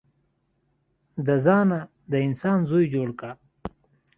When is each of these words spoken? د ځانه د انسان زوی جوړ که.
د 1.25 1.27
ځانه 1.45 1.79
د 2.11 2.13
انسان 2.27 2.59
زوی 2.69 2.85
جوړ 2.93 3.09
که. 3.19 3.29